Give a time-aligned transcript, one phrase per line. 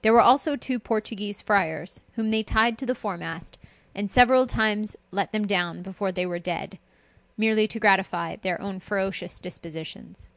[0.00, 3.58] There were also two Portuguese friars, whom they tied to the foremast,
[3.94, 6.78] and several times let them down before they were dead,
[7.36, 10.30] merely to gratify their own ferocious dispositions.